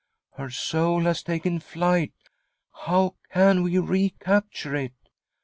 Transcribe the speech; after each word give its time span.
Her 0.33 0.49
soul 0.49 1.01
has 1.01 1.21
taken 1.21 1.59
flight; 1.59 2.13
how 2.73 3.17
can. 3.31 3.61
we 3.61 3.77
recapture 3.77 4.75
it? 4.75 4.93